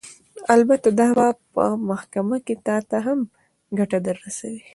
[0.55, 3.19] البته دا به په محکمه کښې تا ته هم
[3.77, 4.61] ګټه درورسوي.